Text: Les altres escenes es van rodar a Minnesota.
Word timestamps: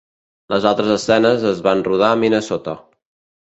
Les 0.53 0.65
altres 0.69 0.93
escenes 0.95 1.47
es 1.51 1.63
van 1.69 1.87
rodar 1.91 2.11
a 2.13 2.19
Minnesota. 2.25 2.79